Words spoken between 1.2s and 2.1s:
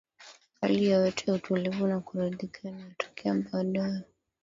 ya utulivu na